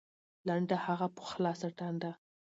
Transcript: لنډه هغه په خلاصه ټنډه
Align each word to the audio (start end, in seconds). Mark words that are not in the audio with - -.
لنډه 0.47 0.77
هغه 0.85 1.07
په 1.15 1.23
خلاصه 1.31 1.67
ټنډه 1.77 2.11